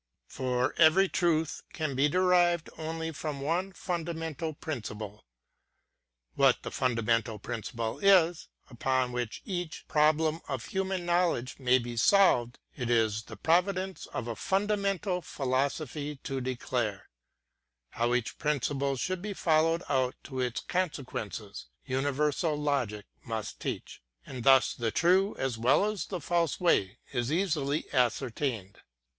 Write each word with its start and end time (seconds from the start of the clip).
For 0.25 0.73
every 0.79 1.07
truth 1.07 1.61
can 1.73 1.93
be 1.93 2.09
derived 2.09 2.71
only 2.75 3.11
from 3.11 3.39
one 3.39 3.71
fundamental 3.71 4.51
principle. 4.51 5.27
What 6.33 6.63
the 6.63 6.71
fundamental 6.71 7.37
principle 7.37 7.99
is, 7.99 8.47
upon 8.67 9.11
which 9.11 9.43
each 9.45 9.85
pro 9.87 10.11
blem 10.11 10.41
of 10.47 10.65
human 10.65 11.05
knowledge 11.05 11.59
may 11.59 11.77
be 11.77 11.95
solved, 11.97 12.57
it 12.75 12.89
is 12.89 13.21
the 13.25 13.37
pro 13.37 13.61
vince 13.61 14.07
of 14.07 14.27
a 14.27 14.35
fundamental 14.35 15.21
philosophy 15.21 16.15
to 16.23 16.41
declare;— 16.41 17.07
how 17.91 18.15
each 18.15 18.39
principle 18.39 18.95
should 18.95 19.21
be 19.21 19.33
followed 19.35 19.83
out 19.87 20.15
to 20.23 20.39
its 20.39 20.61
consequences, 20.61 21.67
uni 21.85 22.09
versal 22.09 22.57
logic 22.57 23.05
must 23.23 23.59
teach;— 23.59 24.01
and 24.25 24.43
thus 24.43 24.73
the 24.73 24.89
true 24.89 25.35
as 25.37 25.59
well 25.59 25.85
as 25.85 26.07
the 26.07 26.19
false 26.19 26.59
way 26.59 26.97
is 27.13 27.31
easily 27.31 27.85
ascertained. 27.93 28.79